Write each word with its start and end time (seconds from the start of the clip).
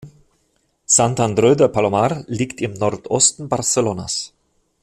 Sant 0.93 1.13
Andreu 1.25 1.53
de 1.59 1.67
Palomar 1.75 2.23
liegt 2.27 2.59
im 2.59 2.73
Nordosten 2.73 3.47
Barcelonas. 3.47 4.21